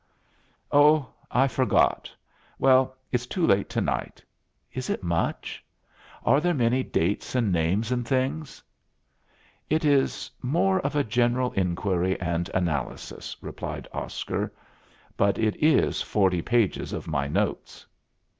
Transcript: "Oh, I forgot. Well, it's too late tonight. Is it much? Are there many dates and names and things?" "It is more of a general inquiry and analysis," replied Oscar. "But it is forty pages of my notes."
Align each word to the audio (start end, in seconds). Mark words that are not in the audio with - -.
"Oh, 0.71 1.13
I 1.29 1.47
forgot. 1.47 2.11
Well, 2.57 2.97
it's 3.11 3.27
too 3.27 3.45
late 3.45 3.69
tonight. 3.69 4.19
Is 4.73 4.89
it 4.89 5.03
much? 5.03 5.63
Are 6.25 6.41
there 6.41 6.55
many 6.55 6.81
dates 6.81 7.35
and 7.35 7.51
names 7.51 7.91
and 7.91 8.03
things?" 8.07 8.63
"It 9.69 9.85
is 9.85 10.31
more 10.41 10.79
of 10.79 10.95
a 10.95 11.03
general 11.03 11.51
inquiry 11.51 12.19
and 12.19 12.49
analysis," 12.55 13.37
replied 13.41 13.87
Oscar. 13.93 14.51
"But 15.17 15.37
it 15.37 15.55
is 15.57 16.01
forty 16.01 16.41
pages 16.41 16.93
of 16.93 17.07
my 17.07 17.27
notes." 17.27 17.85